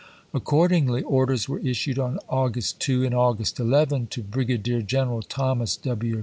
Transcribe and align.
Accordingly, 0.33 1.03
orders 1.03 1.47
were 1.47 1.59
issued 1.59 1.99
on 1.99 2.17
August 2.27 2.79
2 2.79 3.03
and 3.05 3.13
August 3.13 3.59
11 3.59 4.07
to 4.07 4.23
Briga 4.23 4.57
dier 4.57 4.81
General 4.81 5.21
Thomas 5.21 5.77
W. 5.77 6.19